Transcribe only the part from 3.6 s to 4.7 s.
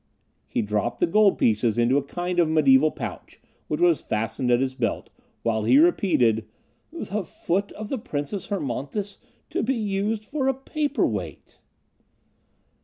which was fastened at